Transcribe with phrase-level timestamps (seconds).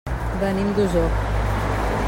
[0.43, 1.13] Venim d'Osor.